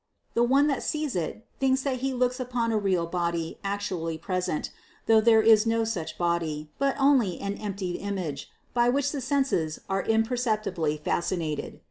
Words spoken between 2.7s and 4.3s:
a real body actually